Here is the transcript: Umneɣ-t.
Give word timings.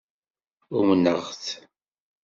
Umneɣ-t. 0.77 1.43